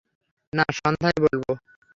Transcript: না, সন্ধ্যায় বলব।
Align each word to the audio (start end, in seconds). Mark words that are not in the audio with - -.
না, 0.53 0.65
সন্ধ্যায় 0.79 1.19
বলব। 1.23 1.43